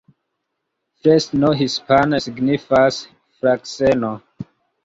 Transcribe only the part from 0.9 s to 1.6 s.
Fresno